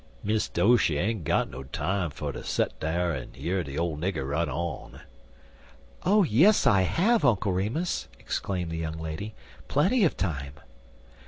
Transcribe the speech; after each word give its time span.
"Miss 0.23 0.49
Doshy 0.49 0.97
ain't 0.97 1.25
got 1.25 1.47
no 1.51 1.61
time 1.61 2.09
fer 2.09 2.31
ter 2.31 2.41
set 2.41 2.79
dar 2.79 3.13
an' 3.13 3.35
year 3.35 3.63
de 3.63 3.77
ole 3.77 3.95
nigger 3.97 4.27
run 4.29 4.49
on." 4.49 5.01
"Oh, 6.01 6.23
yes, 6.23 6.65
I 6.65 6.81
have, 6.81 7.23
Uncle 7.23 7.53
Remus!" 7.53 8.07
exclaimed 8.19 8.71
the 8.71 8.79
young 8.79 8.97
lady; 8.97 9.35
"plenty 9.67 10.03
of 10.03 10.17
time." 10.17 10.53